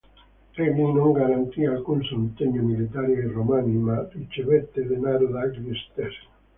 [0.55, 6.25] Egli non garantì alcun sostegno militare ai Romani, ma ricevette denaro dagli stessi.